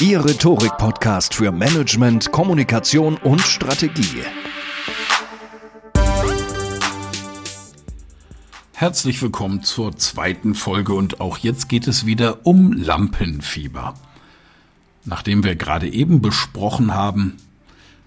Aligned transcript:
Ihr 0.00 0.24
Rhetorik-Podcast 0.24 1.34
für 1.34 1.52
Management, 1.52 2.32
Kommunikation 2.32 3.18
und 3.18 3.42
Strategie. 3.42 4.22
Herzlich 8.72 9.20
willkommen 9.20 9.62
zur 9.62 9.94
zweiten 9.98 10.54
Folge 10.54 10.94
und 10.94 11.20
auch 11.20 11.36
jetzt 11.36 11.68
geht 11.68 11.86
es 11.86 12.06
wieder 12.06 12.46
um 12.46 12.72
Lampenfieber. 12.72 13.92
Nachdem 15.04 15.44
wir 15.44 15.54
gerade 15.54 15.92
eben 15.92 16.22
besprochen 16.22 16.94
haben, 16.94 17.36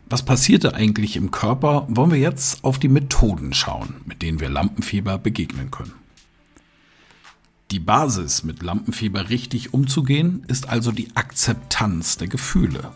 was 0.09 0.25
passierte 0.25 0.73
eigentlich 0.73 1.15
im 1.15 1.29
Körper, 1.29 1.85
wollen 1.89 2.09
wir 2.09 2.17
jetzt 2.17 2.63
auf 2.63 2.79
die 2.79 2.89
Methoden 2.89 3.53
schauen, 3.53 4.01
mit 4.05 4.23
denen 4.23 4.39
wir 4.39 4.49
Lampenfieber 4.49 5.19
begegnen 5.19 5.69
können. 5.69 6.02
Die 7.73 7.79
Basis, 7.79 8.43
mit 8.43 8.61
Lampenfieber 8.61 9.31
richtig 9.31 9.73
umzugehen, 9.73 10.45
ist 10.47 10.69
also 10.69 10.91
die 10.91 11.07
Akzeptanz 11.15 12.17
der 12.17 12.27
Gefühle. 12.27 12.91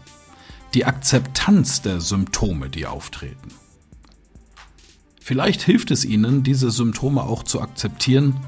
Die 0.76 0.86
Akzeptanz 0.86 1.82
der 1.82 2.00
Symptome, 2.00 2.70
die 2.70 2.86
auftreten. 2.86 3.50
Vielleicht 5.20 5.64
hilft 5.64 5.90
es 5.90 6.06
Ihnen, 6.06 6.44
diese 6.44 6.70
Symptome 6.70 7.24
auch 7.24 7.42
zu 7.42 7.60
akzeptieren, 7.60 8.40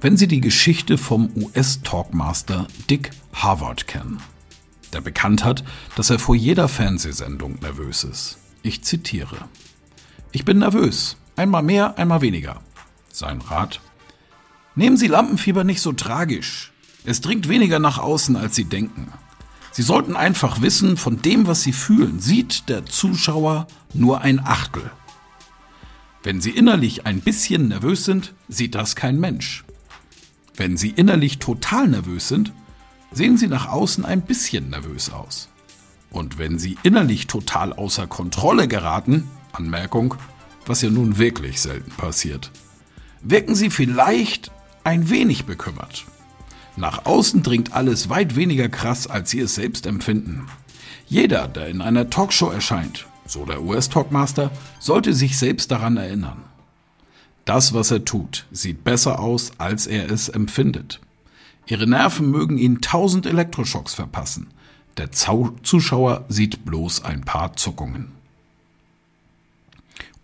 wenn 0.00 0.16
Sie 0.16 0.28
die 0.28 0.40
Geschichte 0.40 0.98
vom 0.98 1.30
US-Talkmaster 1.34 2.68
Dick 2.88 3.10
Harvard 3.32 3.88
kennen, 3.88 4.18
der 4.92 5.00
bekannt 5.00 5.44
hat, 5.44 5.64
dass 5.96 6.10
er 6.10 6.20
vor 6.20 6.36
jeder 6.36 6.68
Fernsehsendung 6.68 7.58
nervös 7.60 8.04
ist. 8.04 8.38
Ich 8.62 8.84
zitiere. 8.84 9.48
Ich 10.30 10.44
bin 10.44 10.60
nervös, 10.60 11.16
einmal 11.34 11.64
mehr, 11.64 11.98
einmal 11.98 12.20
weniger. 12.20 12.60
Sein 13.10 13.40
Rat, 13.40 13.80
Nehmen 14.74 14.96
Sie 14.96 15.06
Lampenfieber 15.06 15.64
nicht 15.64 15.80
so 15.80 15.92
tragisch. 15.92 16.72
Es 17.04 17.20
dringt 17.20 17.48
weniger 17.48 17.78
nach 17.78 17.98
außen, 17.98 18.36
als 18.36 18.54
Sie 18.54 18.64
denken. 18.64 19.12
Sie 19.70 19.82
sollten 19.82 20.16
einfach 20.16 20.60
wissen, 20.60 20.96
von 20.96 21.20
dem, 21.22 21.46
was 21.46 21.62
Sie 21.62 21.72
fühlen, 21.72 22.20
sieht 22.20 22.68
der 22.68 22.86
Zuschauer 22.86 23.66
nur 23.94 24.20
ein 24.20 24.40
Achtel. 24.40 24.90
Wenn 26.22 26.40
Sie 26.40 26.50
innerlich 26.50 27.06
ein 27.06 27.20
bisschen 27.20 27.68
nervös 27.68 28.04
sind, 28.04 28.34
sieht 28.48 28.74
das 28.74 28.96
kein 28.96 29.18
Mensch. 29.18 29.64
Wenn 30.56 30.76
Sie 30.76 30.90
innerlich 30.90 31.38
total 31.38 31.88
nervös 31.88 32.28
sind, 32.28 32.52
sehen 33.10 33.36
Sie 33.36 33.48
nach 33.48 33.68
außen 33.68 34.04
ein 34.04 34.22
bisschen 34.22 34.70
nervös 34.70 35.10
aus. 35.10 35.48
Und 36.10 36.38
wenn 36.38 36.58
Sie 36.58 36.76
innerlich 36.82 37.26
total 37.26 37.72
außer 37.72 38.06
Kontrolle 38.06 38.68
geraten, 38.68 39.28
Anmerkung, 39.52 40.14
was 40.66 40.82
ja 40.82 40.90
nun 40.90 41.18
wirklich 41.18 41.60
selten 41.60 41.90
passiert, 41.92 42.50
wirken 43.22 43.54
Sie 43.54 43.70
vielleicht 43.70 44.52
ein 44.84 45.10
wenig 45.10 45.44
bekümmert. 45.44 46.04
Nach 46.76 47.04
außen 47.04 47.42
dringt 47.42 47.72
alles 47.72 48.08
weit 48.08 48.36
weniger 48.36 48.68
krass, 48.68 49.06
als 49.06 49.30
sie 49.30 49.40
es 49.40 49.54
selbst 49.54 49.86
empfinden. 49.86 50.46
Jeder, 51.06 51.48
der 51.48 51.68
in 51.68 51.82
einer 51.82 52.08
Talkshow 52.08 52.50
erscheint, 52.50 53.06
so 53.26 53.44
der 53.44 53.62
US-Talkmaster, 53.62 54.50
sollte 54.78 55.12
sich 55.12 55.38
selbst 55.38 55.70
daran 55.70 55.96
erinnern. 55.96 56.42
Das, 57.44 57.74
was 57.74 57.90
er 57.90 58.04
tut, 58.04 58.46
sieht 58.50 58.84
besser 58.84 59.18
aus, 59.18 59.52
als 59.58 59.86
er 59.86 60.10
es 60.10 60.28
empfindet. 60.28 61.00
Ihre 61.66 61.86
Nerven 61.86 62.30
mögen 62.30 62.58
ihn 62.58 62.80
tausend 62.80 63.26
Elektroschocks 63.26 63.94
verpassen. 63.94 64.48
Der 64.96 65.10
Zuschauer 65.10 66.24
sieht 66.28 66.64
bloß 66.64 67.04
ein 67.04 67.22
paar 67.22 67.56
Zuckungen. 67.56 68.12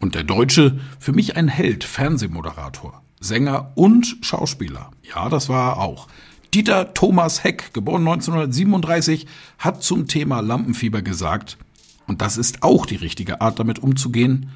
Und 0.01 0.15
der 0.15 0.25
Deutsche, 0.25 0.79
für 0.99 1.13
mich 1.13 1.37
ein 1.37 1.49
Held, 1.49 1.85
Fernsehmoderator. 1.85 3.03
Sänger 3.21 3.73
und 3.75 4.17
Schauspieler. 4.23 4.91
Ja, 5.03 5.29
das 5.29 5.49
war 5.49 5.73
er 5.73 5.79
auch. 5.79 6.09
Dieter 6.55 6.95
Thomas 6.95 7.45
Heck, 7.45 7.75
geboren 7.75 8.09
1937, 8.09 9.27
hat 9.59 9.83
zum 9.83 10.07
Thema 10.07 10.41
Lampenfieber 10.41 11.03
gesagt, 11.03 11.59
und 12.07 12.23
das 12.23 12.39
ist 12.39 12.63
auch 12.63 12.87
die 12.87 12.97
richtige 12.97 13.41
Art, 13.41 13.59
damit 13.59 13.81
umzugehen, 13.81 14.51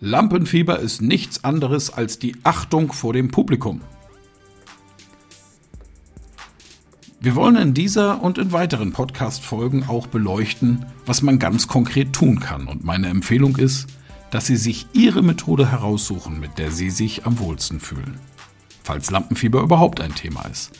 Lampenfieber 0.00 0.78
ist 0.78 1.02
nichts 1.02 1.44
anderes 1.44 1.90
als 1.90 2.18
die 2.18 2.36
Achtung 2.44 2.92
vor 2.92 3.12
dem 3.12 3.30
Publikum. 3.30 3.80
Wir 7.20 7.36
wollen 7.36 7.56
in 7.56 7.72
dieser 7.72 8.22
und 8.22 8.36
in 8.36 8.52
weiteren 8.52 8.92
Podcast-Folgen 8.92 9.84
auch 9.88 10.06
beleuchten, 10.06 10.84
was 11.06 11.22
man 11.22 11.38
ganz 11.38 11.68
konkret 11.68 12.12
tun 12.12 12.38
kann. 12.38 12.66
Und 12.66 12.84
meine 12.84 13.08
Empfehlung 13.08 13.56
ist, 13.56 13.86
dass 14.34 14.46
Sie 14.46 14.56
sich 14.56 14.88
Ihre 14.94 15.22
Methode 15.22 15.70
heraussuchen, 15.70 16.40
mit 16.40 16.58
der 16.58 16.72
Sie 16.72 16.90
sich 16.90 17.24
am 17.24 17.38
wohlsten 17.38 17.78
fühlen. 17.78 18.18
Falls 18.82 19.12
Lampenfieber 19.12 19.60
überhaupt 19.62 20.00
ein 20.00 20.12
Thema 20.12 20.42
ist. 20.46 20.72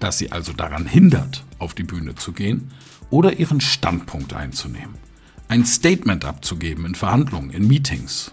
Dass 0.00 0.18
Sie 0.18 0.32
also 0.32 0.52
daran 0.52 0.84
hindert, 0.84 1.44
auf 1.60 1.74
die 1.74 1.84
Bühne 1.84 2.16
zu 2.16 2.32
gehen 2.32 2.72
oder 3.08 3.38
Ihren 3.38 3.60
Standpunkt 3.60 4.32
einzunehmen. 4.32 4.96
Ein 5.46 5.64
Statement 5.64 6.24
abzugeben 6.24 6.86
in 6.86 6.96
Verhandlungen, 6.96 7.50
in 7.50 7.68
Meetings. 7.68 8.32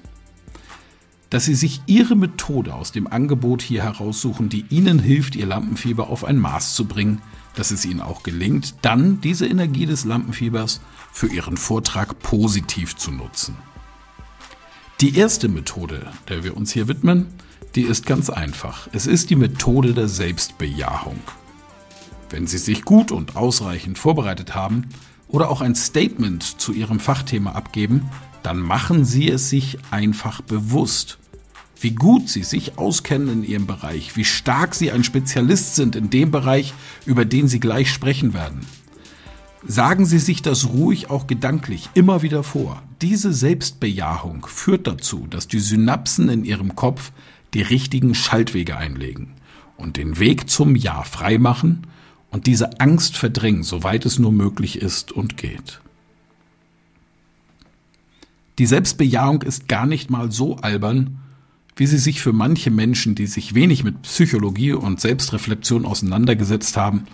Dass 1.30 1.46
Sie 1.46 1.54
sich 1.54 1.84
Ihre 1.86 2.16
Methode 2.16 2.74
aus 2.74 2.92
dem 2.92 3.06
Angebot 3.06 3.62
hier 3.62 3.84
heraussuchen, 3.84 4.50
die 4.50 4.66
Ihnen 4.72 4.98
hilft, 4.98 5.36
Ihr 5.36 5.46
Lampenfieber 5.46 6.10
auf 6.10 6.26
ein 6.26 6.40
Maß 6.40 6.74
zu 6.74 6.86
bringen, 6.86 7.22
dass 7.54 7.70
es 7.70 7.86
Ihnen 7.86 8.02
auch 8.02 8.24
gelingt, 8.24 8.74
dann 8.82 9.22
diese 9.22 9.46
Energie 9.46 9.86
des 9.86 10.06
Lampenfiebers 10.06 10.82
für 11.14 11.28
Ihren 11.28 11.56
Vortrag 11.56 12.18
positiv 12.18 12.96
zu 12.96 13.12
nutzen. 13.12 13.56
Die 15.02 15.18
erste 15.18 15.50
Methode, 15.50 16.08
der 16.30 16.46
wir 16.46 16.56
uns 16.56 16.72
hier 16.72 16.88
widmen, 16.88 17.28
die 17.76 17.82
ist 17.82 18.06
ganz 18.06 18.30
einfach. 18.30 18.88
Es 18.94 19.08
ist 19.08 19.30
die 19.30 19.36
Methode 19.36 19.94
der 19.94 20.08
Selbstbejahung. 20.08 21.20
Wenn 22.30 22.48
Sie 22.48 22.58
sich 22.58 22.86
gut 22.86 23.12
und 23.12 23.36
ausreichend 23.36 24.00
vorbereitet 24.00 24.56
haben 24.56 24.88
oder 25.28 25.50
auch 25.50 25.60
ein 25.60 25.76
Statement 25.76 26.62
zu 26.62 26.72
Ihrem 26.72 27.02
Fachthema 27.02 27.52
abgeben, 27.52 28.10
dann 28.42 28.58
machen 28.58 29.04
Sie 29.04 29.30
es 29.30 29.50
sich 29.50 29.80
einfach 29.92 30.40
bewusst. 30.40 31.18
Wie 31.82 31.92
gut 31.92 32.30
Sie 32.30 32.44
sich 32.44 32.78
auskennen 32.78 33.28
in 33.28 33.44
Ihrem 33.44 33.68
Bereich, 33.68 34.16
wie 34.16 34.24
stark 34.24 34.76
Sie 34.76 34.92
ein 34.92 35.04
Spezialist 35.04 35.76
sind 35.76 35.98
in 35.98 36.10
dem 36.10 36.32
Bereich, 36.32 36.74
über 37.06 37.26
den 37.26 37.50
Sie 37.50 37.60
gleich 37.60 37.92
sprechen 37.92 38.34
werden. 38.34 38.66
Sagen 39.68 40.06
Sie 40.06 40.20
sich 40.20 40.42
das 40.44 40.70
ruhig 40.70 41.10
auch 41.10 41.26
gedanklich 41.26 41.90
immer 41.96 42.22
wieder 42.22 42.44
vor. 42.44 42.84
Diese 43.02 43.34
Selbstbejahung 43.34 44.46
führt 44.48 44.86
dazu, 44.86 45.26
dass 45.30 45.48
die 45.48 45.60
Synapsen 45.60 46.30
in 46.30 46.46
Ihrem 46.46 46.76
Kopf 46.76 47.12
die 47.54 47.64
richtigen 47.64 48.14
Schaltwege 48.14 48.78
einlegen 48.78 49.34
und 49.78 49.98
den 49.98 50.20
Weg 50.20 50.50
zum 50.50 50.76
Ja 50.76 51.04
freimachen 51.04 51.88
und 52.30 52.48
diese 52.48 52.80
Angst 52.80 53.18
verdrängen, 53.18 53.64
soweit 53.64 54.06
es 54.06 54.20
nur 54.20 54.32
möglich 54.32 54.82
ist 54.82 55.12
und 55.12 55.38
geht. 55.38 55.82
Die 58.60 58.66
Selbstbejahung 58.66 59.42
ist 59.42 59.68
gar 59.68 59.86
nicht 59.86 60.10
mal 60.10 60.32
so 60.32 60.58
albern, 60.58 61.20
wie 61.76 61.88
sie 61.88 61.98
sich 61.98 62.22
für 62.22 62.34
manche 62.34 62.72
Menschen, 62.72 63.16
die 63.16 63.28
sich 63.28 63.54
wenig 63.54 63.84
mit 63.84 64.04
Psychologie 64.04 64.74
und 64.74 65.02
Selbstreflexion 65.02 65.86
auseinandergesetzt 65.86 66.78
haben, 66.78 67.06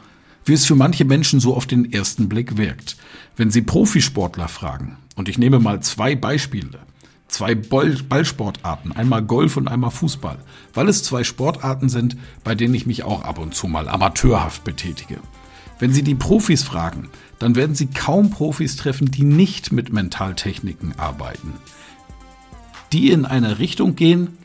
wie 0.46 0.54
es 0.54 0.66
für 0.66 0.76
manche 0.76 1.06
Menschen 1.06 1.40
so 1.40 1.56
auf 1.56 1.66
den 1.66 1.92
ersten 1.92 2.30
Blick 2.30 2.58
wirkt. 2.58 2.98
Wenn 3.36 3.52
sie 3.52 3.62
Profisportler 3.62 4.48
fragen, 4.48 4.98
und 5.16 5.30
ich 5.30 5.38
nehme 5.38 5.60
mal 5.60 5.82
zwei 5.82 6.16
Beispiele, 6.16 6.80
zwei 7.28 7.56
Ballsportarten, 7.56 8.92
einmal 8.92 9.24
Golf 9.24 9.58
und 9.58 9.68
einmal 9.68 9.92
Fußball, 9.92 10.38
weil 10.74 10.90
es 10.90 11.04
zwei 11.04 11.24
Sportarten 11.24 11.90
sind, 11.90 12.18
bei 12.44 12.56
denen 12.56 12.74
ich 12.74 12.86
mich 12.86 13.04
auch 13.04 13.24
ab 13.24 13.40
und 13.40 13.56
zu 13.56 13.68
mal 13.68 13.88
amateurhaft 13.88 14.64
betätige. 14.64 15.20
Wenn 15.80 15.94
Sie 15.94 16.04
die 16.04 16.16
Profis 16.16 16.62
fragen, 16.62 17.10
dann 17.40 17.56
werden 17.56 17.76
Sie 17.76 17.88
kaum 17.88 18.30
Profis 18.30 18.76
treffen, 18.76 19.10
die 19.10 19.24
nicht 19.24 19.72
mit 19.72 19.92
Mentaltechniken 19.92 21.00
arbeiten, 21.00 21.54
die 22.94 23.10
in 23.10 23.26
eine 23.26 23.58
Richtung 23.58 23.96
gehen, 23.96 24.38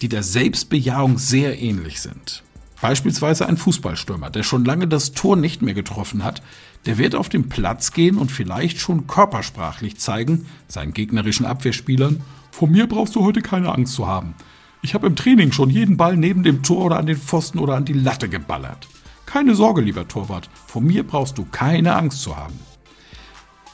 die 0.00 0.08
der 0.08 0.22
Selbstbejahung 0.22 1.18
sehr 1.18 1.60
ähnlich 1.60 2.00
sind. 2.00 2.42
Beispielsweise 2.80 3.46
ein 3.46 3.58
Fußballstürmer, 3.58 4.30
der 4.30 4.42
schon 4.42 4.64
lange 4.64 4.88
das 4.88 5.12
Tor 5.12 5.36
nicht 5.36 5.60
mehr 5.60 5.74
getroffen 5.74 6.24
hat, 6.24 6.42
der 6.86 6.96
wird 6.96 7.14
auf 7.14 7.28
den 7.28 7.48
Platz 7.48 7.92
gehen 7.92 8.16
und 8.16 8.32
vielleicht 8.32 8.78
schon 8.78 9.06
körpersprachlich 9.06 9.98
zeigen, 9.98 10.46
seinen 10.66 10.94
gegnerischen 10.94 11.44
Abwehrspielern, 11.44 12.22
vor 12.50 12.68
mir 12.68 12.86
brauchst 12.86 13.16
du 13.16 13.24
heute 13.24 13.42
keine 13.42 13.72
Angst 13.72 13.94
zu 13.94 14.06
haben. 14.06 14.34
Ich 14.82 14.94
habe 14.94 15.06
im 15.06 15.16
Training 15.16 15.52
schon 15.52 15.68
jeden 15.68 15.98
Ball 15.98 16.16
neben 16.16 16.42
dem 16.42 16.62
Tor 16.62 16.86
oder 16.86 16.98
an 16.98 17.06
den 17.06 17.18
Pfosten 17.18 17.58
oder 17.58 17.74
an 17.74 17.84
die 17.84 17.92
Latte 17.92 18.30
geballert. 18.30 18.88
Keine 19.26 19.54
Sorge, 19.54 19.82
lieber 19.82 20.08
Torwart, 20.08 20.48
vor 20.66 20.80
mir 20.80 21.06
brauchst 21.06 21.36
du 21.36 21.44
keine 21.44 21.94
Angst 21.94 22.22
zu 22.22 22.36
haben. 22.36 22.58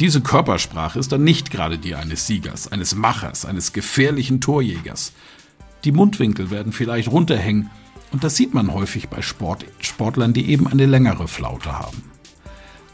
Diese 0.01 0.21
Körpersprache 0.21 0.99
ist 0.99 1.13
dann 1.13 1.25
nicht 1.25 1.51
gerade 1.51 1.79
die 1.79 1.95
eines 1.95 2.27
Siegers, 2.27 2.71
eines 2.71 2.95
Machers, 2.97 3.47
eines 3.47 3.73
gefährlichen 3.73 4.41
Torjägers. 4.41 5.13
Die 5.85 5.93
Mundwinkel 5.93 6.51
werden 6.51 6.73
vielleicht 6.73 7.09
runterhängen 7.09 7.71
und 8.17 8.25
das 8.25 8.35
sieht 8.35 8.55
man 8.55 8.73
häufig 8.73 9.11
bei 9.11 9.21
Sport, 9.21 9.67
Sportlern, 9.79 10.33
die 10.33 10.49
eben 10.49 10.67
eine 10.67 10.87
längere 10.87 11.29
Flaute 11.29 11.79
haben. 11.79 12.03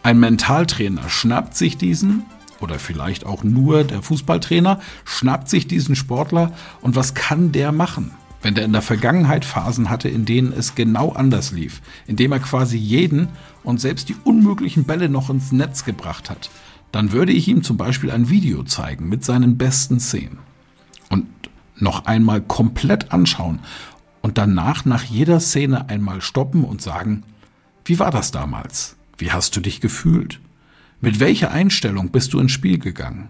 Ein 0.03 0.19
Mentaltrainer 0.19 1.09
schnappt 1.09 1.57
sich 1.57 1.77
diesen, 1.77 2.25
oder 2.59 2.81
vielleicht 2.81 3.25
auch 3.25 3.45
nur 3.45 3.85
der 3.85 4.03
Fußballtrainer, 4.03 4.81
schnappt 5.05 5.49
sich 5.49 5.69
diesen 5.69 5.95
Sportler 5.95 6.51
und 6.81 6.97
was 6.97 7.15
kann 7.15 7.53
der 7.53 7.71
machen? 7.71 8.11
Wenn 8.43 8.57
der 8.57 8.65
in 8.65 8.73
der 8.73 8.83
Vergangenheit 8.83 9.45
Phasen 9.45 9.91
hatte, 9.91 10.09
in 10.09 10.25
denen 10.25 10.53
es 10.53 10.75
genau 10.75 11.13
anders 11.13 11.53
lief, 11.53 11.83
indem 12.09 12.33
er 12.33 12.41
quasi 12.41 12.77
jeden 12.77 13.29
und 13.63 13.81
selbst 13.81 14.09
die 14.09 14.17
unmöglichen 14.25 14.83
Bälle 14.83 15.09
noch 15.09 15.31
ins 15.31 15.53
Netz 15.53 15.85
gebracht 15.85 16.31
hat, 16.31 16.51
dann 16.91 17.13
würde 17.13 17.31
ich 17.31 17.47
ihm 17.47 17.63
zum 17.63 17.77
Beispiel 17.77 18.11
ein 18.11 18.29
Video 18.29 18.65
zeigen 18.65 19.09
mit 19.09 19.25
seinen 19.25 19.57
besten 19.57 20.01
Szenen 20.01 20.41
und 21.11 21.29
noch 21.77 22.07
einmal 22.07 22.41
komplett 22.41 23.13
anschauen 23.13 23.61
und 24.23 24.39
danach 24.39 24.85
nach 24.85 25.05
jeder 25.05 25.41
Szene 25.41 25.89
einmal 25.89 26.23
stoppen 26.23 26.65
und 26.65 26.81
sagen, 26.81 27.25
wie 27.85 27.99
war 27.99 28.11
das 28.11 28.31
damals? 28.31 28.97
Wie 29.19 29.33
hast 29.33 29.55
du 29.57 29.61
dich 29.61 29.81
gefühlt? 29.81 30.41
Mit 31.01 31.21
welcher 31.21 31.51
Einstellung 31.51 32.11
bist 32.11 32.33
du 32.33 32.39
ins 32.39 32.53
Spiel 32.53 32.79
gegangen? 32.79 33.29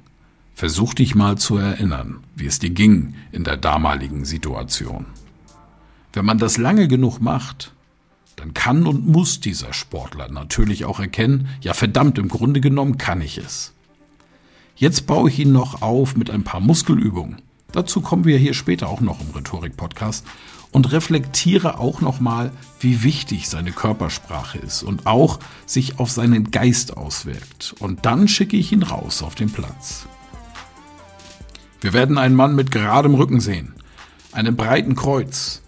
Versuch 0.54 0.92
dich 0.94 1.14
mal 1.14 1.38
zu 1.38 1.56
erinnern, 1.56 2.18
wie 2.36 2.46
es 2.46 2.58
dir 2.58 2.70
ging 2.70 3.14
in 3.32 3.44
der 3.44 3.56
damaligen 3.56 4.26
Situation. 4.26 5.06
Wenn 6.12 6.26
man 6.26 6.36
das 6.38 6.58
lange 6.58 6.88
genug 6.88 7.20
macht, 7.20 7.72
dann 8.36 8.52
kann 8.52 8.86
und 8.86 9.06
muss 9.06 9.40
dieser 9.40 9.72
Sportler 9.72 10.28
natürlich 10.28 10.84
auch 10.84 11.00
erkennen, 11.00 11.48
ja 11.62 11.72
verdammt, 11.72 12.18
im 12.18 12.28
Grunde 12.28 12.60
genommen 12.60 12.98
kann 12.98 13.22
ich 13.22 13.38
es. 13.38 13.72
Jetzt 14.76 15.06
baue 15.06 15.30
ich 15.30 15.38
ihn 15.38 15.52
noch 15.52 15.80
auf 15.80 16.16
mit 16.16 16.28
ein 16.30 16.44
paar 16.44 16.60
Muskelübungen. 16.60 17.40
Dazu 17.72 18.00
kommen 18.02 18.24
wir 18.24 18.38
hier 18.38 18.54
später 18.54 18.88
auch 18.88 19.00
noch 19.00 19.20
im 19.20 19.30
Rhetorik-Podcast 19.30 20.26
und 20.72 20.90
reflektiere 20.92 21.78
auch 21.78 22.00
nochmal, 22.00 22.50
wie 22.80 23.02
wichtig 23.02 23.48
seine 23.48 23.72
Körpersprache 23.72 24.58
ist 24.58 24.82
und 24.82 25.06
auch 25.06 25.38
sich 25.66 25.98
auf 25.98 26.10
seinen 26.10 26.50
Geist 26.50 26.96
auswirkt. 26.96 27.74
Und 27.78 28.04
dann 28.04 28.28
schicke 28.28 28.56
ich 28.56 28.72
ihn 28.72 28.82
raus 28.82 29.22
auf 29.22 29.34
den 29.34 29.50
Platz. 29.50 30.06
Wir 31.80 31.92
werden 31.92 32.18
einen 32.18 32.36
Mann 32.36 32.54
mit 32.54 32.70
geradem 32.70 33.14
Rücken 33.14 33.40
sehen, 33.40 33.74
einem 34.32 34.56
breiten 34.56 34.94
Kreuz. 34.96 35.62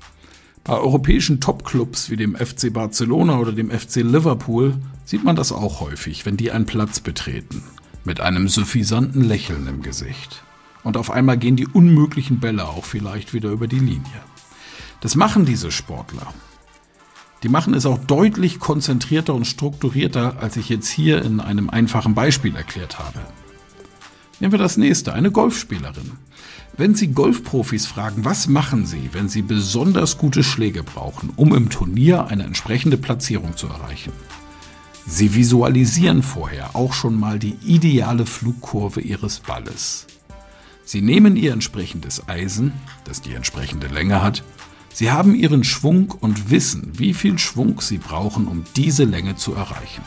Bei 0.62 0.75
europäischen 0.75 1.41
Topclubs 1.41 2.09
wie 2.09 2.17
dem 2.17 2.37
FC 2.37 2.73
Barcelona 2.73 3.39
oder 3.39 3.53
dem 3.53 3.71
FC 3.71 3.97
Liverpool 3.97 4.75
sieht 5.05 5.25
man 5.25 5.37
das 5.37 5.53
auch 5.53 5.81
häufig, 5.81 6.25
wenn 6.25 6.39
die 6.39 6.51
einen 6.51 6.65
Platz 6.65 7.01
betreten, 7.01 7.62
mit 8.05 8.21
einem 8.21 8.49
suffisanten 8.49 9.23
Lächeln 9.23 9.67
im 9.67 9.83
Gesicht. 9.83 10.43
Und 10.85 10.97
auf 10.97 11.11
einmal 11.11 11.39
gehen 11.39 11.57
die 11.57 11.67
unmöglichen 11.67 12.39
Bälle 12.39 12.69
auch 12.69 12.85
vielleicht 12.85 13.35
wieder 13.35 13.51
über 13.51 13.67
die 13.67 13.79
Linie. 13.79 14.23
Das 15.01 15.17
machen 15.17 15.45
diese 15.45 15.71
Sportler. 15.71 16.33
Die 17.43 17.49
machen 17.49 17.75
es 17.75 17.85
auch 17.85 17.99
deutlich 17.99 18.59
konzentrierter 18.59 19.35
und 19.35 19.47
strukturierter, 19.47 20.37
als 20.41 20.57
ich 20.57 20.69
jetzt 20.69 20.89
hier 20.89 21.23
in 21.23 21.41
einem 21.41 21.69
einfachen 21.69 22.15
Beispiel 22.15 22.55
erklärt 22.55 22.99
habe. 22.99 23.21
Nehmen 24.41 24.53
wir 24.53 24.59
das 24.59 24.77
nächste, 24.77 25.13
eine 25.13 25.31
Golfspielerin. 25.31 26.13
Wenn 26.77 26.95
Sie 26.95 27.09
Golfprofis 27.09 27.87
fragen, 27.87 28.25
was 28.25 28.49
machen 28.49 28.85
Sie, 28.85 29.11
wenn 29.13 29.29
Sie 29.29 29.43
besonders 29.43 30.19
gute 30.19 30.43
Schläge 30.43 30.83
brauchen, 30.83 31.33
um 31.37 31.55
im 31.55 31.71
Turnier 31.71 32.27
eine 32.27 32.45
entsprechende 32.45 32.97
Platzierung 32.97 33.57
zu 33.57 33.69
erreichen? 33.69 34.13
Sie 35.07 35.35
visualisieren 35.35 36.23
vorher 36.23 36.75
auch 36.75 36.95
schon 36.95 37.19
mal 37.19 37.39
die 37.39 37.57
ideale 37.65 38.27
Flugkurve 38.27 39.03
Ihres 39.03 39.39
Balles. 39.39 40.07
Sie 40.85 41.01
nehmen 41.01 41.37
Ihr 41.37 41.53
entsprechendes 41.53 42.29
Eisen, 42.29 42.73
das 43.05 43.23
die 43.23 43.35
entsprechende 43.35 43.89
Länge 43.89 44.23
hat, 44.23 44.45
Sie 44.95 45.11
haben 45.11 45.35
ihren 45.35 45.65
Schwung 45.65 46.13
und 46.21 46.51
wissen, 46.51 46.93
wie 46.93 47.15
viel 47.15 47.37
Schwung 47.37 47.81
sie 47.81 47.99
brauchen, 47.99 48.47
um 48.47 48.63
diese 48.77 49.03
Länge 49.03 49.35
zu 49.35 49.53
erreichen. 49.53 50.03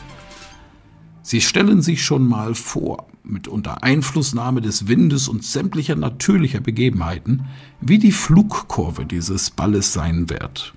Sie 1.20 1.42
stellen 1.42 1.82
sich 1.82 2.02
schon 2.02 2.26
mal 2.26 2.54
vor, 2.54 3.06
mit 3.22 3.48
unter 3.48 3.82
Einflussnahme 3.82 4.62
des 4.62 4.88
Windes 4.88 5.28
und 5.28 5.44
sämtlicher 5.44 5.94
natürlicher 5.94 6.60
Begebenheiten, 6.60 7.44
wie 7.82 7.98
die 7.98 8.12
Flugkurve 8.12 9.04
dieses 9.04 9.50
Balles 9.50 9.92
sein 9.92 10.30
wird. 10.30 10.72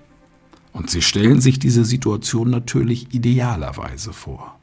Und 0.74 0.90
sie 0.90 1.00
stellen 1.00 1.40
sich 1.40 1.58
diese 1.58 1.86
Situation 1.86 2.50
natürlich 2.50 3.14
idealerweise 3.14 4.12
vor. 4.12 4.58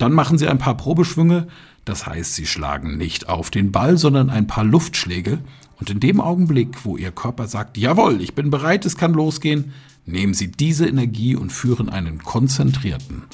Dann 0.00 0.14
machen 0.14 0.38
sie 0.38 0.48
ein 0.48 0.56
paar 0.56 0.78
Probeschwünge, 0.78 1.46
das 1.84 2.06
heißt, 2.06 2.34
sie 2.34 2.46
schlagen 2.46 2.96
nicht 2.96 3.28
auf 3.28 3.50
den 3.50 3.70
Ball, 3.70 3.98
sondern 3.98 4.30
ein 4.30 4.46
paar 4.46 4.64
Luftschläge, 4.64 5.40
und 5.78 5.90
in 5.90 6.00
dem 6.00 6.22
Augenblick, 6.22 6.84
wo 6.84 6.96
Ihr 6.96 7.12
Körper 7.12 7.46
sagt, 7.46 7.76
jawohl, 7.76 8.22
ich 8.22 8.34
bin 8.34 8.48
bereit, 8.50 8.86
es 8.86 8.96
kann 8.96 9.12
losgehen, 9.12 9.72
nehmen 10.06 10.32
Sie 10.32 10.50
diese 10.50 10.86
Energie 10.86 11.36
und 11.36 11.52
führen 11.52 11.90
einen 11.90 12.22
konzentrierten, 12.22 13.24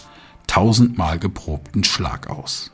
tausendmal 0.48 1.20
geprobten 1.20 1.84
Schlag 1.84 2.28
aus. 2.28 2.72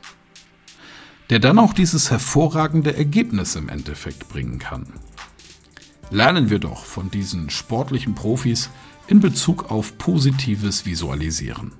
Der 1.29 1.37
dann 1.37 1.59
auch 1.59 1.73
dieses 1.73 2.09
hervorragende 2.09 2.97
Ergebnis 2.97 3.55
im 3.55 3.69
Endeffekt 3.69 4.27
bringen 4.27 4.57
kann. 4.57 4.87
Lernen 6.09 6.49
wir 6.49 6.59
doch 6.59 6.83
von 6.83 7.11
diesen 7.11 7.51
sportlichen 7.51 8.15
Profis 8.15 8.71
in 9.07 9.19
Bezug 9.19 9.69
auf 9.69 9.99
positives 9.99 10.87
Visualisieren. 10.87 11.73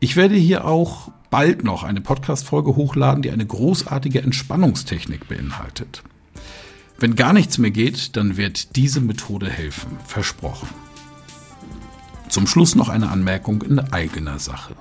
Ich 0.00 0.14
werde 0.14 0.36
hier 0.36 0.64
auch 0.64 1.10
bald 1.28 1.64
noch 1.64 1.82
eine 1.82 2.00
Podcast-Folge 2.00 2.76
hochladen, 2.76 3.22
die 3.22 3.32
eine 3.32 3.44
großartige 3.44 4.22
Entspannungstechnik 4.22 5.26
beinhaltet. 5.26 6.04
Wenn 7.00 7.16
gar 7.16 7.32
nichts 7.32 7.58
mehr 7.58 7.72
geht, 7.72 8.16
dann 8.16 8.36
wird 8.36 8.76
diese 8.76 9.00
Methode 9.00 9.50
helfen, 9.50 9.96
versprochen. 10.06 10.68
Zum 12.28 12.46
Schluss 12.46 12.76
noch 12.76 12.88
eine 12.88 13.08
Anmerkung 13.08 13.62
in 13.62 13.80
eigener 13.80 14.38
Sache. 14.38 14.76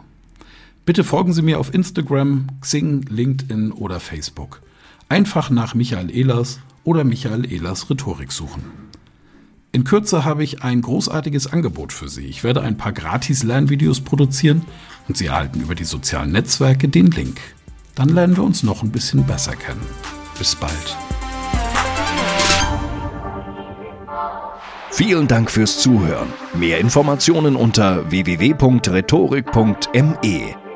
Bitte 0.86 1.04
folgen 1.04 1.34
Sie 1.34 1.42
mir 1.42 1.60
auf 1.60 1.74
Instagram, 1.74 2.48
Xing, 2.62 3.02
LinkedIn 3.10 3.72
oder 3.72 4.00
Facebook. 4.00 4.62
Einfach 5.10 5.50
nach 5.50 5.74
Michael 5.74 6.16
Ehlers 6.16 6.60
oder 6.84 7.04
Michael 7.04 7.52
Ehlers 7.52 7.90
Rhetorik 7.90 8.32
suchen. 8.32 8.64
In 9.72 9.84
Kürze 9.84 10.26
habe 10.26 10.44
ich 10.44 10.64
ein 10.64 10.82
großartiges 10.82 11.48
Angebot 11.48 11.94
für 11.94 12.10
Sie. 12.10 12.26
Ich 12.26 12.44
werde 12.44 12.62
ein 12.62 12.78
paar 12.78 12.94
Gratis-Lernvideos 12.94 14.02
produzieren 14.02 14.64
und 15.08 15.18
Sie 15.18 15.28
erhalten 15.28 15.62
über 15.62 15.76
die 15.76 15.86
sozialen 15.86 16.32
Netzwerke 16.32 16.88
den 16.88 17.08
Link. 17.08 17.40
Dann 17.96 18.10
lernen 18.10 18.38
wir 18.38 18.44
uns 18.44 18.64
noch 18.64 18.84
ein 18.84 18.92
bisschen 18.92 19.26
besser 19.26 19.56
kennen. 19.56 19.82
Bis 20.38 20.56
bald. 20.56 20.98
Vielen 24.92 25.28
Dank 25.28 25.52
fürs 25.52 25.80
Zuhören. 25.80 26.28
Mehr 26.56 26.80
Informationen 26.80 27.56
unter 27.56 28.10
www.rhetorik.me. 28.10 30.67